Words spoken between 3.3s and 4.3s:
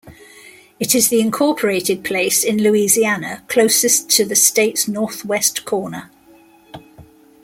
closest to